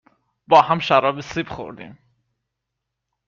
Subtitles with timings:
[0.47, 1.97] .با هم شراب سیب خوردیم